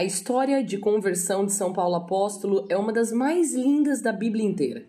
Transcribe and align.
a 0.00 0.04
história 0.04 0.64
de 0.64 0.78
conversão 0.78 1.44
de 1.44 1.52
São 1.52 1.74
Paulo 1.74 1.96
Apóstolo 1.96 2.64
é 2.70 2.76
uma 2.78 2.90
das 2.90 3.12
mais 3.12 3.54
lindas 3.54 4.00
da 4.00 4.10
Bíblia 4.10 4.42
inteira. 4.42 4.86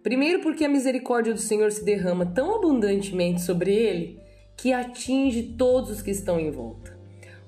Primeiro, 0.00 0.40
porque 0.42 0.64
a 0.64 0.68
misericórdia 0.68 1.34
do 1.34 1.40
Senhor 1.40 1.72
se 1.72 1.84
derrama 1.84 2.24
tão 2.24 2.54
abundantemente 2.54 3.40
sobre 3.40 3.74
ele 3.74 4.20
que 4.56 4.72
atinge 4.72 5.42
todos 5.58 5.90
os 5.90 6.02
que 6.02 6.12
estão 6.12 6.38
em 6.38 6.52
volta. 6.52 6.96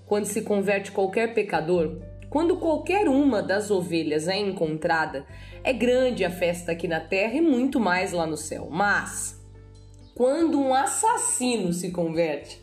Quando 0.04 0.24
se 0.24 0.42
converte 0.42 0.90
qualquer 0.90 1.32
pecador, 1.32 2.02
quando 2.28 2.56
qualquer 2.56 3.08
uma 3.08 3.40
das 3.40 3.70
ovelhas 3.70 4.26
é 4.26 4.36
encontrada, 4.36 5.24
é 5.62 5.72
grande 5.72 6.24
a 6.24 6.30
festa 6.30 6.72
aqui 6.72 6.88
na 6.88 6.98
terra 6.98 7.34
e 7.34 7.40
muito 7.40 7.78
mais 7.78 8.10
lá 8.10 8.26
no 8.26 8.36
céu. 8.36 8.66
Mas, 8.68 9.40
quando 10.16 10.58
um 10.60 10.74
assassino 10.74 11.72
se 11.72 11.92
converte, 11.92 12.60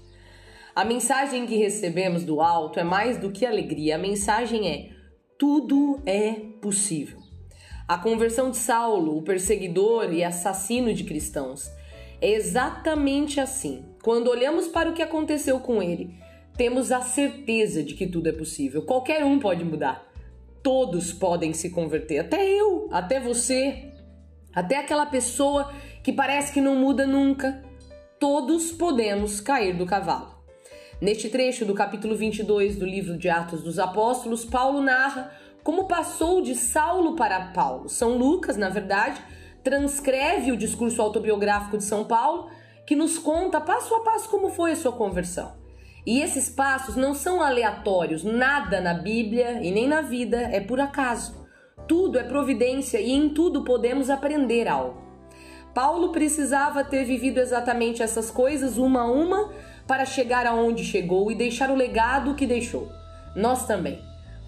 a 0.78 0.86
mensagem 0.86 1.48
que 1.48 1.56
recebemos 1.56 2.24
do 2.24 2.40
alto 2.40 2.80
é 2.80 2.84
mais 2.84 3.18
do 3.18 3.32
que 3.32 3.48
alegria, 3.48 3.96
a 3.96 3.98
mensagem 3.98 4.70
é: 4.70 4.90
tudo 5.36 6.00
é 6.06 6.34
possível. 6.62 7.18
A 7.88 7.98
conversão 7.98 8.52
de 8.52 8.58
Saulo, 8.58 9.18
o 9.18 9.24
perseguidor 9.24 10.14
e 10.14 10.24
assassino 10.24 10.94
de 10.94 11.04
cristãos, 11.04 11.68
é 12.22 12.30
exatamente 12.30 13.40
assim. 13.40 13.86
Quando 14.04 14.28
olhamos 14.28 14.68
para 14.68 14.92
o 14.92 14.94
que 14.94 15.02
aconteceu 15.02 15.60
com 15.60 15.82
ele, 15.82 16.14
temos 16.56 16.92
a 16.92 17.02
certeza 17.02 17.82
de 17.82 17.96
que 17.96 18.06
tudo 18.06 18.30
é 18.30 18.32
possível. 18.32 18.84
Qualquer 18.84 19.26
um 19.26 19.40
pode 19.40 19.66
mudar. 19.66 20.08
Todos 20.62 21.12
podem 21.12 21.54
se 21.54 21.72
converter, 21.72 22.20
até 22.20 22.48
eu, 22.48 22.88
até 22.92 23.20
você, 23.20 23.94
até 24.54 24.78
aquela 24.78 25.08
pessoa 25.08 25.74
que 26.04 26.14
parece 26.14 26.54
que 26.54 26.62
não 26.62 26.76
muda 26.76 27.08
nunca. 27.08 27.64
Todos 28.20 28.72
podemos 28.72 29.42
cair 29.42 29.76
do 29.76 29.84
cavalo. 29.84 30.37
Neste 31.00 31.30
trecho 31.30 31.64
do 31.64 31.76
capítulo 31.76 32.16
22 32.16 32.76
do 32.76 32.84
livro 32.84 33.20
de 33.20 33.30
Atos 33.30 33.62
dos 33.62 33.78
Apóstolos, 33.78 34.44
Paulo 34.44 34.82
narra 34.82 35.32
como 35.64 35.88
passou 35.88 36.42
de 36.42 36.56
Saulo 36.56 37.16
para 37.16 37.52
Paulo. 37.52 37.88
São 37.88 38.18
Lucas, 38.18 38.58
na 38.58 38.68
verdade, 38.70 39.22
transcreve 39.64 40.52
o 40.52 40.58
discurso 40.58 41.00
autobiográfico 41.00 41.78
de 41.78 41.84
São 41.84 42.04
Paulo, 42.04 42.50
que 42.84 42.96
nos 42.96 43.20
conta 43.20 43.62
passo 43.62 43.94
a 43.94 44.00
passo 44.00 44.28
como 44.28 44.50
foi 44.50 44.72
a 44.72 44.76
sua 44.76 44.92
conversão. 44.92 45.56
E 46.04 46.20
esses 46.20 46.50
passos 46.50 46.96
não 46.96 47.14
são 47.14 47.44
aleatórios, 47.44 48.24
nada 48.24 48.82
na 48.82 48.96
Bíblia 48.96 49.62
e 49.62 49.70
nem 49.70 49.88
na 49.88 50.02
vida 50.02 50.38
é 50.38 50.60
por 50.60 50.80
acaso. 50.80 51.46
Tudo 51.88 52.18
é 52.18 52.24
providência 52.24 53.00
e 53.00 53.12
em 53.12 53.30
tudo 53.30 53.64
podemos 53.64 54.10
aprender 54.10 54.68
algo. 54.68 55.06
Paulo 55.76 56.12
precisava 56.12 56.84
ter 56.84 57.06
vivido 57.06 57.38
exatamente 57.38 58.02
essas 58.02 58.32
coisas 58.32 58.80
uma 58.80 59.02
a 59.02 59.12
uma 59.12 59.52
para 59.88 60.06
chegar 60.06 60.46
aonde 60.46 60.84
chegou 60.84 61.32
e 61.32 61.36
deixar 61.36 61.70
o 61.72 61.76
legado 61.76 62.36
que 62.36 62.46
deixou. 62.46 62.92
Nós 63.36 63.66
também. 63.66 64.02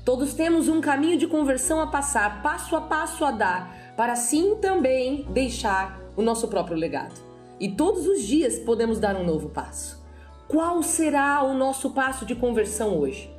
Todos 0.04 0.34
temos 0.34 0.68
um 0.68 0.82
caminho 0.82 1.18
de 1.18 1.28
conversão 1.28 1.80
a 1.80 1.88
passar, 1.88 2.42
passo 2.42 2.76
a 2.76 2.82
passo 2.82 3.24
a 3.24 3.32
dar, 3.32 3.94
para 3.96 4.14
assim 4.14 4.56
também 4.56 5.26
deixar 5.30 6.00
o 6.16 6.22
nosso 6.22 6.48
próprio 6.48 6.76
legado. 6.76 7.14
E 7.60 7.70
todos 7.70 8.08
os 8.08 8.24
dias 8.24 8.58
podemos 8.60 9.00
dar 9.00 9.16
um 9.16 9.24
novo 9.24 9.50
passo. 9.50 10.04
Qual 10.48 10.82
será 10.82 11.44
o 11.44 11.54
nosso 11.54 11.92
passo 11.92 12.26
de 12.26 12.34
conversão 12.34 12.98
hoje? 12.98 13.30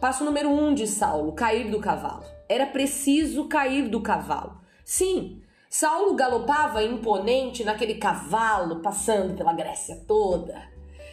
Passo 0.00 0.24
número 0.24 0.50
um 0.50 0.74
de 0.74 0.86
Saulo: 0.86 1.32
cair 1.32 1.70
do 1.70 1.80
cavalo. 1.80 2.24
Era 2.48 2.66
preciso 2.66 3.44
cair 3.48 3.88
do 3.88 4.00
cavalo. 4.00 4.60
Sim, 4.84 5.40
Saulo 5.70 6.14
galopava 6.14 6.82
imponente 6.82 7.62
naquele 7.62 7.94
cavalo, 7.94 8.80
passando 8.82 9.34
pela 9.34 9.52
Grécia 9.52 10.02
toda. 10.06 10.60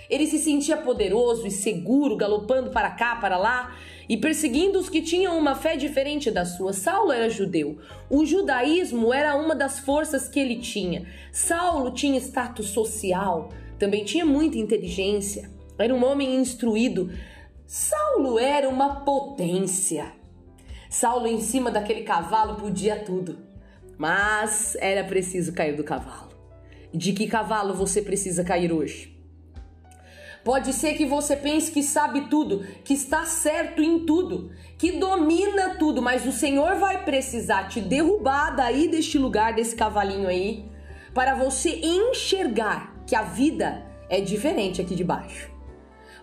Ele 0.09 0.25
se 0.25 0.37
sentia 0.37 0.77
poderoso 0.77 1.45
e 1.45 1.51
seguro, 1.51 2.15
galopando 2.15 2.69
para 2.71 2.91
cá, 2.91 3.15
para 3.17 3.37
lá 3.37 3.75
e 4.07 4.15
perseguindo 4.15 4.79
os 4.79 4.89
que 4.89 5.01
tinham 5.01 5.37
uma 5.37 5.53
fé 5.53 5.75
diferente 5.75 6.31
da 6.31 6.45
sua. 6.45 6.71
Saulo 6.71 7.11
era 7.11 7.29
judeu. 7.29 7.77
O 8.09 8.25
judaísmo 8.25 9.13
era 9.13 9.35
uma 9.35 9.53
das 9.53 9.79
forças 9.79 10.29
que 10.29 10.39
ele 10.39 10.57
tinha. 10.57 11.05
Saulo 11.31 11.91
tinha 11.91 12.17
status 12.19 12.67
social, 12.67 13.49
também 13.77 14.05
tinha 14.05 14.25
muita 14.25 14.57
inteligência, 14.57 15.49
era 15.77 15.93
um 15.93 16.03
homem 16.05 16.35
instruído. 16.35 17.11
Saulo 17.65 18.39
era 18.39 18.69
uma 18.69 19.01
potência. 19.01 20.13
Saulo, 20.89 21.27
em 21.27 21.41
cima 21.41 21.69
daquele 21.69 22.03
cavalo, 22.03 22.55
podia 22.55 22.97
tudo, 22.97 23.37
mas 23.97 24.77
era 24.79 25.03
preciso 25.03 25.53
cair 25.53 25.75
do 25.75 25.83
cavalo. 25.83 26.29
De 26.93 27.11
que 27.11 27.27
cavalo 27.27 27.73
você 27.73 28.01
precisa 28.01 28.43
cair 28.43 28.71
hoje? 28.71 29.16
Pode 30.43 30.71
ser 30.73 30.93
que 30.93 31.05
você 31.05 31.35
pense 31.35 31.71
que 31.71 31.83
sabe 31.83 32.29
tudo, 32.29 32.65
que 32.83 32.93
está 32.93 33.25
certo 33.25 33.81
em 33.81 34.05
tudo, 34.05 34.51
que 34.77 34.93
domina 34.93 35.75
tudo, 35.77 36.01
mas 36.01 36.25
o 36.25 36.31
Senhor 36.31 36.75
vai 36.75 37.03
precisar 37.03 37.67
te 37.67 37.81
derrubar 37.81 38.55
daí 38.55 38.87
deste 38.87 39.17
lugar, 39.17 39.53
desse 39.53 39.75
cavalinho 39.75 40.27
aí, 40.27 40.65
para 41.13 41.35
você 41.35 41.81
enxergar 41.83 42.95
que 43.05 43.15
a 43.15 43.23
vida 43.23 43.85
é 44.09 44.21
diferente 44.21 44.81
aqui 44.81 44.95
de 44.95 45.03
baixo. 45.03 45.49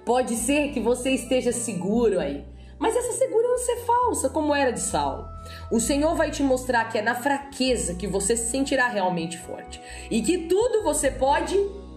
Pode 0.05 0.37
ser 0.37 0.71
que 0.73 0.81
você 0.81 1.11
esteja 1.11 1.53
seguro 1.53 2.21
aí, 2.21 2.45
mas 2.79 2.97
essa 2.97 3.13
segurança 3.13 3.73
é 3.73 3.77
falsa, 3.77 4.29
como 4.29 4.55
era 4.55 4.71
de 4.71 4.81
Saulo. 4.81 5.27
O 5.71 5.81
Senhor 5.81 6.15
vai 6.15 6.31
te 6.31 6.43
mostrar 6.43 6.85
que 6.87 6.99
é 6.99 7.03
na 7.03 7.15
fraqueza 7.15 7.95
que 7.95 8.07
você 8.07 8.37
se 8.37 8.51
sentirá 8.51 8.89
realmente 8.89 9.39
forte 9.39 9.81
e 10.11 10.23
que 10.23 10.39
tudo 10.39 10.83
você 10.83 11.11
pode 11.11 11.57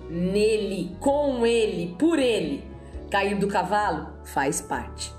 nele, 0.09 0.95
com 0.99 1.45
ele, 1.45 1.95
por 1.97 2.19
ele. 2.19 2.63
Cair 3.09 3.37
do 3.37 3.47
cavalo 3.47 4.19
faz 4.25 4.61
parte. 4.61 5.13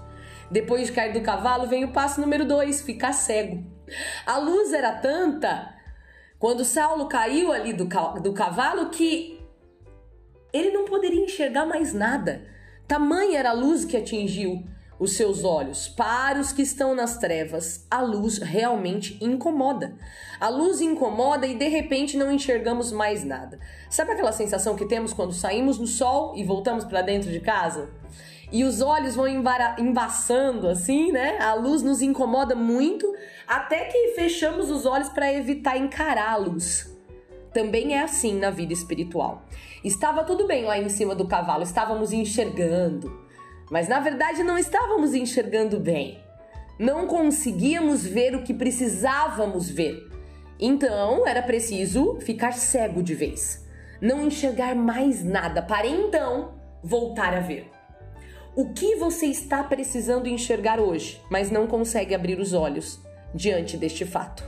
Depois 0.51 0.87
de 0.87 0.93
cair 0.93 1.13
do 1.13 1.23
cavalo, 1.23 1.67
vem 1.67 1.85
o 1.85 1.93
passo 1.93 2.21
número 2.21 2.45
dois: 2.45 2.83
ficar 2.83 3.13
cego. 3.13 3.65
A 4.27 4.39
luz 4.39 4.73
era 4.73 4.93
tanta 4.93 5.75
quando 6.39 6.65
Saulo 6.65 7.09
caiu 7.09 7.53
ali 7.53 7.73
do, 7.73 7.89
do 8.23 8.33
cavalo 8.33 8.91
que 8.91 9.41
ele 10.53 10.71
não 10.71 10.85
poderia 10.85 11.25
enxergar 11.25 11.67
mais 11.67 11.93
nada. 11.93 12.47
Tamanha 12.87 13.39
era 13.39 13.51
a 13.51 13.55
luz 13.55 13.85
que 13.85 13.97
atingiu 13.97 14.65
os 14.99 15.13
seus 15.13 15.45
olhos. 15.45 15.89
Para 15.89 16.41
os 16.41 16.53
que 16.53 16.63
estão 16.63 16.95
nas 16.95 17.19
trevas, 17.19 17.87
a 17.91 18.01
luz 18.01 18.39
realmente 18.39 19.19
incomoda. 19.21 19.95
A 20.41 20.49
luz 20.49 20.81
incomoda 20.81 21.47
e 21.47 21.55
de 21.55 21.69
repente 21.69 22.17
não 22.17 22.33
enxergamos 22.33 22.91
mais 22.91 23.25
nada. 23.25 23.59
Sabe 23.89 24.13
aquela 24.13 24.33
sensação 24.33 24.77
que 24.77 24.87
temos 24.87 25.13
quando 25.13 25.33
saímos 25.33 25.79
no 25.79 25.87
sol 25.87 26.35
e 26.37 26.45
voltamos 26.45 26.85
para 26.85 27.03
dentro 27.03 27.31
de 27.31 27.41
casa? 27.41 27.91
E 28.51 28.65
os 28.65 28.81
olhos 28.81 29.15
vão 29.15 29.27
embaçando 29.29 30.69
assim, 30.69 31.13
né? 31.13 31.39
A 31.39 31.55
luz 31.55 31.83
nos 31.83 32.01
incomoda 32.01 32.55
muito, 32.55 33.07
até 33.47 33.85
que 33.85 34.15
fechamos 34.15 34.71
os 34.71 34.87
olhos 34.87 35.11
para 35.11 35.33
evitar 35.33 35.77
encará-los. 35.77 36.91
Também 37.53 37.95
é 37.95 38.03
assim 38.03 38.39
na 38.39 38.51
vida 38.51 38.73
espiritual. 38.73 39.43
Estava 39.85 40.25
tudo 40.25 40.47
bem 40.47 40.65
lá 40.65 40.79
em 40.79 40.89
cima 40.89 41.15
do 41.15 41.27
cavalo, 41.27 41.63
estávamos 41.63 42.13
enxergando, 42.13 43.28
mas 43.71 43.89
na 43.89 44.01
verdade 44.01 44.43
não 44.43 44.59
estávamos 44.59 45.15
enxergando 45.15 45.79
bem. 45.79 46.23
Não 46.79 47.07
conseguíamos 47.07 48.07
ver 48.07 48.35
o 48.37 48.43
que 48.43 48.55
precisávamos 48.55 49.69
ver. 49.69 50.09
Então 50.61 51.27
era 51.27 51.43
preciso 51.43 52.19
ficar 52.21 52.53
cego 52.53 53.03
de 53.03 53.15
vez, 53.15 53.65
não 54.01 54.27
enxergar 54.27 54.75
mais 54.75 55.25
nada, 55.25 55.63
para 55.63 55.87
então 55.87 56.55
voltar 56.83 57.35
a 57.35 57.41
ver. 57.41 57.71
O 58.57 58.73
que 58.73 58.97
você 58.97 59.27
está 59.27 59.63
precisando 59.63 60.29
enxergar 60.29 60.81
hoje, 60.81 61.23
mas 61.31 61.51
não 61.51 61.67
consegue 61.67 62.15
abrir 62.15 62.41
os 62.41 62.53
olhos 62.53 63.01
diante 63.33 63.77
deste 63.77 64.05
fato? 64.05 64.43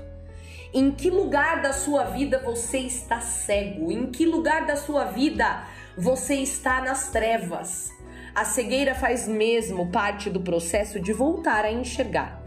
Em 0.72 0.90
que 0.90 1.10
lugar 1.10 1.62
da 1.62 1.72
sua 1.72 2.04
vida 2.04 2.40
você 2.44 2.78
está 2.78 3.20
cego? 3.20 3.90
Em 3.90 4.06
que 4.06 4.24
lugar 4.24 4.66
da 4.66 4.76
sua 4.76 5.04
vida 5.04 5.64
você 5.96 6.36
está 6.36 6.80
nas 6.80 7.10
trevas? 7.10 7.90
A 8.34 8.44
cegueira 8.44 8.94
faz 8.94 9.26
mesmo 9.26 9.90
parte 9.90 10.30
do 10.30 10.40
processo 10.40 11.00
de 11.00 11.12
voltar 11.12 11.64
a 11.64 11.72
enxergar. 11.72 12.42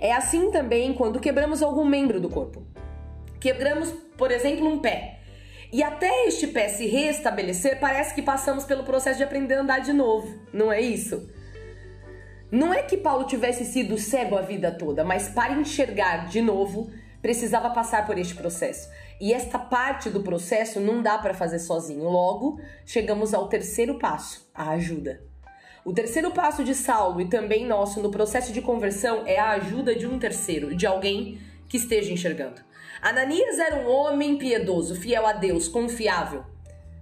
É 0.00 0.12
assim 0.12 0.50
também 0.50 0.94
quando 0.94 1.20
quebramos 1.20 1.62
algum 1.62 1.84
membro 1.84 2.20
do 2.20 2.28
corpo. 2.28 2.66
Quebramos, 3.40 3.90
por 4.16 4.30
exemplo, 4.30 4.66
um 4.66 4.78
pé. 4.78 5.20
E 5.72 5.82
até 5.82 6.26
este 6.26 6.46
pé 6.46 6.68
se 6.68 6.86
restabelecer, 6.86 7.80
parece 7.80 8.14
que 8.14 8.22
passamos 8.22 8.64
pelo 8.64 8.84
processo 8.84 9.18
de 9.18 9.24
aprender 9.24 9.54
a 9.54 9.60
andar 9.60 9.80
de 9.80 9.92
novo, 9.92 10.40
não 10.52 10.72
é 10.72 10.80
isso? 10.80 11.28
Não 12.50 12.72
é 12.72 12.82
que 12.82 12.96
Paulo 12.96 13.26
tivesse 13.26 13.64
sido 13.64 13.98
cego 13.98 14.36
a 14.36 14.42
vida 14.42 14.70
toda, 14.70 15.04
mas 15.04 15.28
para 15.28 15.54
enxergar 15.54 16.28
de 16.28 16.40
novo, 16.40 16.90
precisava 17.20 17.70
passar 17.70 18.06
por 18.06 18.16
este 18.16 18.34
processo. 18.34 18.88
E 19.20 19.32
esta 19.32 19.58
parte 19.58 20.08
do 20.08 20.22
processo 20.22 20.78
não 20.78 21.02
dá 21.02 21.18
para 21.18 21.34
fazer 21.34 21.58
sozinho. 21.58 22.04
Logo, 22.04 22.60
chegamos 22.84 23.34
ao 23.34 23.48
terceiro 23.48 23.98
passo, 23.98 24.48
a 24.54 24.70
ajuda. 24.70 25.20
O 25.86 25.92
terceiro 25.92 26.32
passo 26.32 26.64
de 26.64 26.74
Saulo 26.74 27.20
e 27.20 27.28
também 27.28 27.64
nosso 27.64 28.02
no 28.02 28.10
processo 28.10 28.52
de 28.52 28.60
conversão 28.60 29.22
é 29.24 29.38
a 29.38 29.50
ajuda 29.50 29.94
de 29.94 30.04
um 30.04 30.18
terceiro, 30.18 30.74
de 30.74 30.84
alguém 30.84 31.38
que 31.68 31.76
esteja 31.76 32.12
enxergando. 32.12 32.60
Ananias 33.00 33.60
era 33.60 33.76
um 33.76 33.88
homem 33.88 34.36
piedoso, 34.36 34.96
fiel 34.96 35.24
a 35.24 35.32
Deus, 35.32 35.68
confiável. 35.68 36.42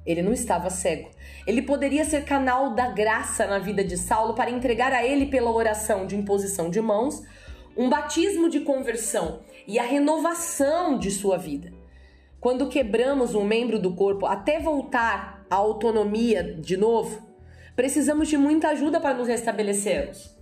Ele 0.04 0.20
não 0.20 0.34
estava 0.34 0.69
cego. 0.69 1.08
Ele 1.46 1.62
poderia 1.62 2.04
ser 2.04 2.26
canal 2.26 2.75
da 2.75 2.88
graça 2.88 3.46
na 3.46 3.58
vida 3.58 3.82
de 3.82 3.96
Saulo 3.96 4.34
para 4.34 4.50
entregar 4.50 4.92
a 4.92 5.02
ele, 5.02 5.25
pela 5.25 5.50
oração 5.50 6.06
de 6.06 6.14
imposição 6.14 6.69
de 6.69 6.82
mãos, 6.82 7.22
um 7.75 7.88
batismo 7.88 8.50
de 8.50 8.60
conversão 8.60 9.40
e 9.66 9.78
a 9.78 9.82
renovação 9.82 10.98
de 10.98 11.10
sua 11.10 11.38
vida. 11.38 11.72
Quando 12.38 12.69
quebramos 12.69 13.34
um 13.34 13.44
membro 13.44 13.78
do 13.78 13.94
corpo 13.94 14.26
até 14.26 14.60
voltar 14.60 15.42
à 15.48 15.54
autonomia 15.54 16.42
de 16.60 16.76
novo, 16.76 17.24
precisamos 17.76 18.29
de 18.29 18.37
muita 18.37 18.69
ajuda 18.69 19.00
para 19.00 19.15
nos 19.15 19.29
restabelecermos. 19.29 20.35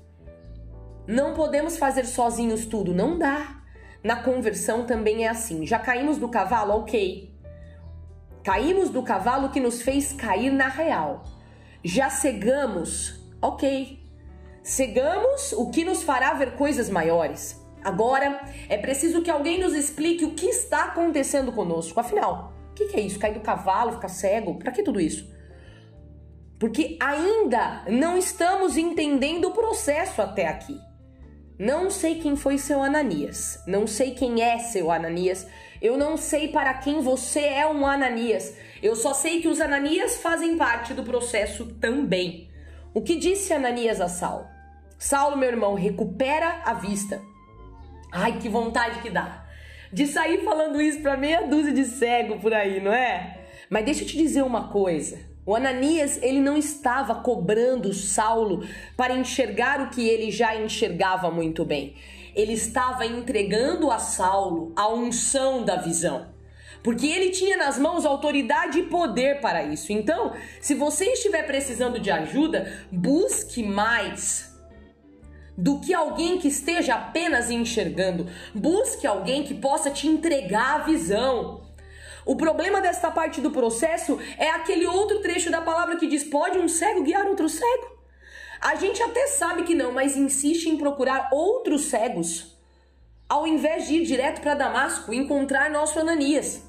Não 1.06 1.34
podemos 1.34 1.76
fazer 1.76 2.05
sozinhos 2.05 2.67
tudo, 2.67 2.94
não 2.94 3.19
dá. 3.19 3.62
Na 4.02 4.17
conversão 4.17 4.84
também 4.84 5.25
é 5.25 5.29
assim. 5.29 5.67
Já 5.67 5.79
caímos 5.79 6.19
do 6.19 6.29
cavalo? 6.29 6.75
Ok. 6.75 7.32
Caímos 8.43 8.90
do 8.90 9.02
cavalo 9.02 9.50
que 9.50 9.61
nos 9.61 9.82
fez 9.82 10.12
cair 10.12 10.52
na 10.52 10.69
real. 10.69 11.25
Já 11.84 12.11
cegamos? 12.11 13.20
Ok. 13.40 14.00
Cegamos 14.62 15.52
o 15.52 15.70
que 15.70 15.85
nos 15.85 16.02
fará 16.02 16.35
ver 16.35 16.52
coisas 16.52 16.88
maiores. 16.88 17.61
Agora 17.82 18.40
é 18.69 18.76
preciso 18.76 19.23
que 19.23 19.31
alguém 19.31 19.61
nos 19.61 19.75
explique 19.75 20.25
o 20.25 20.35
que 20.35 20.46
está 20.46 20.85
acontecendo 20.85 21.50
conosco. 21.52 21.99
Afinal, 21.99 22.52
o 22.70 22.75
que, 22.75 22.96
é 22.96 23.00
isso? 23.00 23.19
Cair 23.19 23.35
do 23.35 23.40
cavalo, 23.40 23.93
ficar 23.93 24.08
cego? 24.08 24.58
Para 24.58 24.70
que 24.70 24.82
tudo 24.82 25.00
isso? 25.00 25.28
Porque 26.62 26.97
ainda 27.00 27.82
não 27.88 28.17
estamos 28.17 28.76
entendendo 28.76 29.47
o 29.47 29.50
processo 29.50 30.23
até 30.23 30.47
aqui. 30.47 30.79
Não 31.59 31.91
sei 31.91 32.20
quem 32.20 32.37
foi 32.37 32.56
seu 32.56 32.81
Ananias, 32.81 33.61
não 33.67 33.85
sei 33.85 34.12
quem 34.12 34.41
é 34.41 34.61
seu 34.61 34.88
Ananias, 34.93 35.44
eu 35.81 35.97
não 35.97 36.17
sei 36.17 36.47
para 36.47 36.73
quem 36.75 37.00
você 37.00 37.41
é 37.41 37.67
um 37.67 37.85
Ananias, 37.85 38.56
eu 38.81 38.94
só 38.94 39.12
sei 39.12 39.43
que 39.43 39.49
os 39.49 39.61
Ananias 39.61 40.19
fazem 40.19 40.56
parte 40.56 40.94
do 40.94 41.03
processo 41.03 41.67
também. 41.81 42.49
O 42.94 43.03
que 43.03 43.17
disse 43.17 43.53
Ananias 43.53 44.00
a 44.00 44.06
Saulo? 44.06 44.47
Saulo, 44.97 45.37
meu 45.37 45.49
irmão, 45.49 45.75
recupera 45.75 46.62
a 46.64 46.75
vista. 46.75 47.20
Ai, 48.12 48.38
que 48.38 48.49
vontade 48.49 49.00
que 49.00 49.11
dá 49.11 49.49
de 49.93 50.06
sair 50.06 50.44
falando 50.44 50.81
isso 50.81 51.03
para 51.03 51.17
meia 51.17 51.49
dúzia 51.49 51.73
de 51.73 51.85
cego 51.87 52.38
por 52.38 52.55
aí, 52.55 52.81
não 52.81 52.93
é? 52.93 53.49
Mas 53.69 53.85
deixa 53.85 54.05
eu 54.05 54.06
te 54.06 54.17
dizer 54.17 54.43
uma 54.43 54.69
coisa. 54.69 55.31
O 55.44 55.56
Ananias, 55.56 56.20
ele 56.22 56.40
não 56.40 56.56
estava 56.56 57.16
cobrando 57.16 57.92
Saulo 57.92 58.64
para 58.96 59.14
enxergar 59.14 59.80
o 59.80 59.90
que 59.90 60.08
ele 60.08 60.30
já 60.30 60.54
enxergava 60.54 61.30
muito 61.30 61.64
bem. 61.64 61.96
Ele 62.34 62.52
estava 62.52 63.04
entregando 63.04 63.90
a 63.90 63.98
Saulo 63.98 64.72
a 64.76 64.88
unção 64.88 65.64
da 65.64 65.76
visão. 65.76 66.26
Porque 66.82 67.06
ele 67.06 67.30
tinha 67.30 67.56
nas 67.56 67.78
mãos 67.78 68.04
autoridade 68.04 68.78
e 68.78 68.84
poder 68.84 69.40
para 69.40 69.64
isso. 69.64 69.92
Então, 69.92 70.32
se 70.60 70.74
você 70.74 71.06
estiver 71.06 71.44
precisando 71.44 71.98
de 71.98 72.10
ajuda, 72.10 72.86
busque 72.90 73.62
mais 73.62 74.52
do 75.56 75.78
que 75.80 75.92
alguém 75.92 76.38
que 76.38 76.48
esteja 76.48 76.94
apenas 76.94 77.50
enxergando. 77.50 78.26
Busque 78.54 79.06
alguém 79.06 79.44
que 79.44 79.54
possa 79.54 79.90
te 79.90 80.06
entregar 80.06 80.80
a 80.80 80.84
visão. 80.84 81.62
O 82.24 82.36
problema 82.36 82.80
desta 82.80 83.10
parte 83.10 83.40
do 83.40 83.50
processo 83.50 84.19
é 84.38 84.50
aquele 84.50 84.86
outro 84.86 85.20
trecho 85.20 85.50
da 85.50 85.60
palavra 85.60 85.96
que 85.96 86.06
diz: 86.06 86.24
pode 86.24 86.58
um 86.58 86.69
cego 86.69 87.02
guiar 87.02 87.26
outro 87.26 87.48
cego? 87.48 87.92
A 88.60 88.76
gente 88.76 89.02
até 89.02 89.26
sabe 89.26 89.64
que 89.64 89.74
não, 89.74 89.90
mas 89.90 90.16
insiste 90.16 90.66
em 90.66 90.76
procurar 90.76 91.28
outros 91.32 91.86
cegos, 91.86 92.56
ao 93.28 93.44
invés 93.44 93.88
de 93.88 93.94
ir 93.94 94.04
direto 94.04 94.40
para 94.40 94.54
Damasco 94.54 95.12
e 95.12 95.16
encontrar 95.16 95.69
nosso 95.69 95.98
Ananias. 95.98 96.62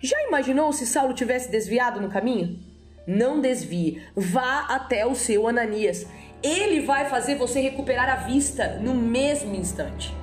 Já 0.00 0.20
imaginou 0.22 0.72
se 0.72 0.86
Saulo 0.86 1.14
tivesse 1.14 1.50
desviado 1.50 2.00
no 2.00 2.08
caminho? 2.08 2.60
Não 3.06 3.40
desvie, 3.40 4.02
vá 4.14 4.66
até 4.68 5.04
o 5.04 5.14
seu 5.16 5.48
Ananias. 5.48 6.06
Ele 6.42 6.80
vai 6.80 7.08
fazer 7.08 7.34
você 7.34 7.60
recuperar 7.60 8.08
a 8.08 8.16
vista 8.16 8.78
no 8.80 8.94
mesmo 8.94 9.54
instante. 9.54 10.14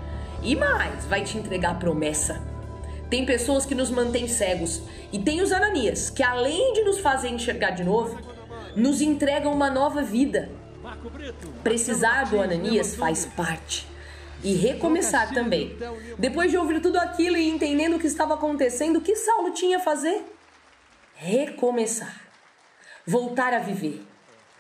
E 0.41 0.55
mais, 0.55 1.05
vai 1.05 1.23
te 1.23 1.37
entregar 1.37 1.71
a 1.71 1.75
promessa. 1.75 2.41
Tem 3.09 3.25
pessoas 3.25 3.65
que 3.65 3.73
nos 3.73 3.89
mantêm 3.89 4.27
cegos. 4.27 4.81
E 5.11 5.19
tem 5.19 5.41
os 5.41 5.51
Ananias, 5.51 6.09
que 6.09 6.21
além 6.21 6.73
de 6.73 6.83
nos 6.83 6.99
fazer 6.99 7.29
enxergar 7.29 7.71
de 7.71 7.83
novo, 7.83 8.19
nos 8.75 9.01
entregam 9.01 9.51
uma 9.51 9.69
nova 9.69 10.01
vida. 10.01 10.49
Precisar 11.63 12.29
do 12.29 12.39
Ananias 12.39 12.95
faz 12.95 13.25
parte. 13.25 13.87
E 14.43 14.53
recomeçar 14.53 15.33
também. 15.33 15.75
Depois 16.17 16.49
de 16.49 16.57
ouvir 16.57 16.81
tudo 16.81 16.97
aquilo 16.97 17.35
e 17.35 17.49
entendendo 17.49 17.95
o 17.95 17.99
que 17.99 18.07
estava 18.07 18.35
acontecendo, 18.35 18.97
o 18.97 19.01
que 19.01 19.15
Saulo 19.15 19.51
tinha 19.51 19.77
a 19.77 19.81
fazer? 19.81 20.23
Recomeçar. 21.15 22.21
Voltar 23.05 23.53
a 23.53 23.59
viver 23.59 24.08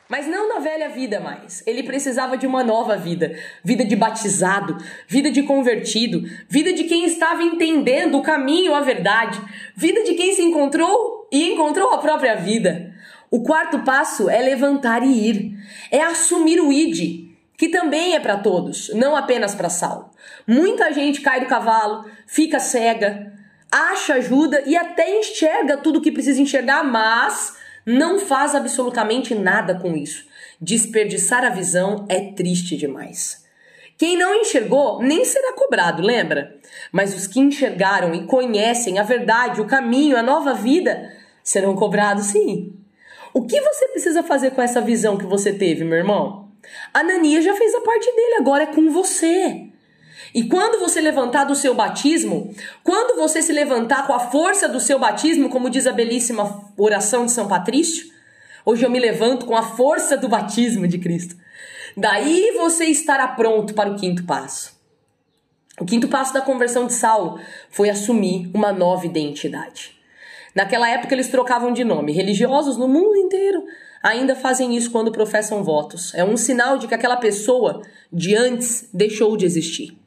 mas 0.09 0.25
não 0.25 0.49
na 0.49 0.59
velha 0.59 0.89
vida 0.89 1.19
mais. 1.19 1.61
Ele 1.67 1.83
precisava 1.83 2.35
de 2.35 2.47
uma 2.47 2.63
nova 2.63 2.97
vida, 2.97 3.37
vida 3.63 3.85
de 3.85 3.95
batizado, 3.95 4.75
vida 5.07 5.29
de 5.29 5.43
convertido, 5.43 6.23
vida 6.49 6.73
de 6.73 6.85
quem 6.85 7.05
estava 7.05 7.43
entendendo 7.43 8.17
o 8.17 8.23
caminho, 8.23 8.73
a 8.73 8.81
verdade, 8.81 9.39
vida 9.75 10.03
de 10.03 10.15
quem 10.15 10.33
se 10.33 10.41
encontrou 10.41 11.27
e 11.31 11.53
encontrou 11.53 11.93
a 11.93 11.99
própria 11.99 12.35
vida. 12.35 12.91
O 13.29 13.43
quarto 13.43 13.79
passo 13.83 14.27
é 14.27 14.39
levantar 14.39 15.03
e 15.03 15.29
ir, 15.29 15.57
é 15.91 16.01
assumir 16.01 16.59
o 16.59 16.73
id, 16.73 17.29
que 17.55 17.69
também 17.69 18.15
é 18.15 18.19
para 18.19 18.37
todos, 18.37 18.89
não 18.95 19.15
apenas 19.15 19.53
para 19.53 19.69
Saulo. 19.69 20.09
Muita 20.47 20.91
gente 20.91 21.21
cai 21.21 21.39
do 21.39 21.45
cavalo, 21.45 22.09
fica 22.25 22.59
cega, 22.59 23.31
acha 23.71 24.15
ajuda 24.15 24.63
e 24.65 24.75
até 24.75 25.19
enxerga 25.19 25.77
tudo 25.77 25.99
o 25.99 26.01
que 26.01 26.11
precisa 26.11 26.41
enxergar, 26.41 26.83
mas 26.83 27.58
não 27.89 28.19
faz 28.19 28.53
absolutamente 28.53 29.33
nada 29.33 29.73
com 29.73 29.95
isso. 29.95 30.27
Desperdiçar 30.61 31.43
a 31.43 31.49
visão 31.49 32.05
é 32.07 32.19
triste 32.33 32.77
demais. 32.77 33.43
Quem 33.97 34.15
não 34.15 34.35
enxergou 34.35 35.01
nem 35.01 35.25
será 35.25 35.53
cobrado, 35.53 36.03
lembra? 36.03 36.55
Mas 36.91 37.15
os 37.15 37.25
que 37.25 37.39
enxergaram 37.39 38.13
e 38.13 38.27
conhecem 38.27 38.99
a 38.99 39.03
verdade, 39.03 39.59
o 39.59 39.65
caminho, 39.65 40.17
a 40.17 40.21
nova 40.21 40.53
vida, 40.53 41.11
serão 41.43 41.75
cobrados 41.75 42.27
sim. 42.27 42.73
O 43.33 43.47
que 43.47 43.59
você 43.59 43.87
precisa 43.87 44.21
fazer 44.21 44.51
com 44.51 44.61
essa 44.61 44.79
visão 44.79 45.17
que 45.17 45.25
você 45.25 45.51
teve, 45.51 45.83
meu 45.83 45.97
irmão? 45.97 46.47
Ananias 46.93 47.43
já 47.43 47.55
fez 47.55 47.73
a 47.73 47.81
parte 47.81 48.05
dele, 48.15 48.35
agora 48.35 48.63
é 48.65 48.67
com 48.67 48.91
você. 48.91 49.68
E 50.33 50.43
quando 50.43 50.79
você 50.79 51.01
levantar 51.01 51.45
do 51.45 51.55
seu 51.55 51.73
batismo, 51.73 52.53
quando 52.83 53.17
você 53.17 53.41
se 53.41 53.51
levantar 53.51 54.05
com 54.05 54.13
a 54.13 54.19
força 54.19 54.67
do 54.67 54.79
seu 54.79 54.99
batismo, 54.99 55.49
como 55.49 55.69
diz 55.69 55.87
a 55.87 55.91
belíssima 55.91 56.71
oração 56.77 57.25
de 57.25 57.31
São 57.31 57.47
Patrício, 57.47 58.07
hoje 58.65 58.85
eu 58.85 58.89
me 58.89 58.99
levanto 58.99 59.45
com 59.45 59.55
a 59.55 59.63
força 59.63 60.15
do 60.15 60.27
batismo 60.29 60.87
de 60.87 60.99
Cristo. 60.99 61.35
Daí 61.97 62.53
você 62.57 62.85
estará 62.85 63.27
pronto 63.27 63.73
para 63.73 63.89
o 63.89 63.95
quinto 63.95 64.23
passo. 64.25 64.77
O 65.79 65.85
quinto 65.85 66.07
passo 66.07 66.33
da 66.33 66.41
conversão 66.41 66.85
de 66.85 66.93
Saulo 66.93 67.39
foi 67.69 67.89
assumir 67.89 68.51
uma 68.53 68.71
nova 68.71 69.05
identidade. 69.05 69.97
Naquela 70.53 70.89
época 70.89 71.15
eles 71.15 71.29
trocavam 71.29 71.71
de 71.71 71.83
nome. 71.83 72.11
Religiosos 72.11 72.77
no 72.77 72.87
mundo 72.87 73.15
inteiro 73.15 73.63
ainda 74.03 74.35
fazem 74.35 74.75
isso 74.75 74.91
quando 74.91 75.11
professam 75.11 75.63
votos. 75.63 76.13
É 76.13 76.23
um 76.23 76.37
sinal 76.37 76.77
de 76.77 76.87
que 76.87 76.93
aquela 76.93 77.17
pessoa 77.17 77.81
de 78.11 78.35
antes 78.35 78.89
deixou 78.93 79.35
de 79.37 79.45
existir. 79.45 79.98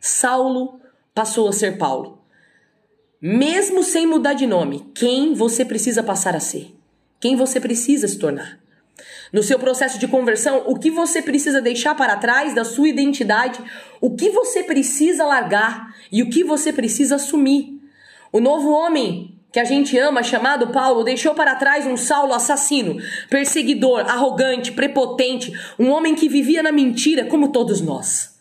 Saulo 0.00 0.80
passou 1.14 1.48
a 1.48 1.52
ser 1.52 1.78
Paulo. 1.78 2.18
Mesmo 3.20 3.82
sem 3.82 4.06
mudar 4.06 4.34
de 4.34 4.46
nome, 4.46 4.90
quem 4.94 5.34
você 5.34 5.64
precisa 5.64 6.02
passar 6.02 6.36
a 6.36 6.40
ser? 6.40 6.72
Quem 7.18 7.34
você 7.34 7.60
precisa 7.60 8.06
se 8.06 8.18
tornar? 8.18 8.60
No 9.32 9.42
seu 9.42 9.58
processo 9.58 9.98
de 9.98 10.06
conversão, 10.06 10.62
o 10.66 10.78
que 10.78 10.90
você 10.90 11.20
precisa 11.20 11.60
deixar 11.60 11.94
para 11.94 12.16
trás 12.16 12.54
da 12.54 12.64
sua 12.64 12.88
identidade, 12.88 13.60
o 14.00 14.14
que 14.14 14.30
você 14.30 14.62
precisa 14.62 15.24
largar 15.24 15.94
e 16.10 16.22
o 16.22 16.30
que 16.30 16.44
você 16.44 16.72
precisa 16.72 17.16
assumir. 17.16 17.80
O 18.32 18.40
novo 18.40 18.70
homem 18.70 19.34
que 19.52 19.58
a 19.58 19.64
gente 19.64 19.98
ama, 19.98 20.22
chamado 20.22 20.68
Paulo, 20.68 21.02
deixou 21.02 21.34
para 21.34 21.56
trás 21.56 21.86
um 21.86 21.96
Saulo 21.96 22.34
assassino, 22.34 22.98
perseguidor, 23.28 24.00
arrogante, 24.00 24.72
prepotente, 24.72 25.52
um 25.78 25.88
homem 25.88 26.14
que 26.14 26.28
vivia 26.28 26.62
na 26.62 26.70
mentira, 26.70 27.24
como 27.24 27.50
todos 27.50 27.80
nós. 27.80 28.37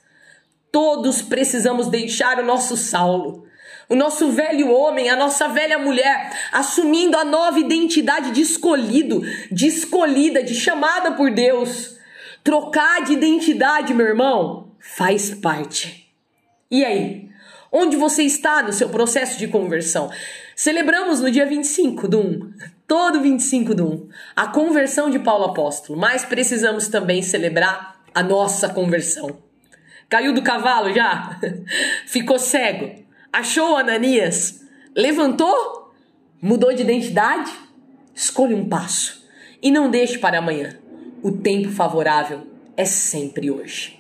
Todos 0.72 1.22
precisamos 1.22 1.88
deixar 1.88 2.40
o 2.40 2.46
nosso 2.46 2.76
Saulo, 2.76 3.46
o 3.90 3.96
nosso 3.96 4.32
velho 4.32 4.72
homem, 4.72 5.10
a 5.10 5.16
nossa 5.16 5.48
velha 5.48 5.80
mulher, 5.80 6.32
assumindo 6.52 7.18
a 7.18 7.24
nova 7.24 7.60
identidade 7.60 8.32
de 8.32 8.42
escolhido, 8.42 9.22
de 9.52 9.68
escolhida, 9.68 10.44
de 10.44 10.54
chamada 10.54 11.12
por 11.12 11.32
Deus. 11.32 11.98
Trocar 12.44 13.04
de 13.04 13.14
identidade, 13.14 13.94
meu 13.94 14.06
irmão, 14.06 14.72
faz 14.80 15.34
parte. 15.34 16.14
E 16.70 16.84
aí? 16.84 17.30
Onde 17.72 17.96
você 17.98 18.24
está 18.24 18.62
no 18.62 18.74
seu 18.74 18.90
processo 18.90 19.38
de 19.38 19.48
conversão? 19.48 20.10
Celebramos 20.56 21.20
no 21.20 21.30
dia 21.30 21.46
25 21.46 22.08
do 22.08 22.20
1, 22.20 22.54
todo 22.88 23.22
25 23.22 23.76
do 23.76 23.86
1, 23.86 24.10
a 24.36 24.48
conversão 24.48 25.10
de 25.10 25.20
Paulo 25.20 25.46
Apóstolo, 25.46 26.00
mas 26.00 26.26
precisamos 26.26 26.88
também 26.88 27.22
celebrar 27.22 28.02
a 28.14 28.24
nossa 28.24 28.70
conversão. 28.70 29.47
Caiu 30.10 30.34
do 30.34 30.42
cavalo 30.42 30.94
já? 30.94 31.40
Ficou 32.08 32.40
cego? 32.40 33.04
Achou 33.32 33.76
Ananias? 33.76 34.66
Levantou? 34.96 35.94
Mudou 36.42 36.74
de 36.74 36.82
identidade? 36.82 37.52
Escolha 38.16 38.56
um 38.56 38.68
passo 38.68 39.24
E 39.62 39.70
não 39.70 39.90
deixe 39.90 40.18
para 40.18 40.40
amanhã. 40.40 40.78
O 41.22 41.32
tempo 41.32 41.70
favorável 41.72 42.48
é 42.76 42.86
sempre 42.86 43.52
hoje. 43.52 43.97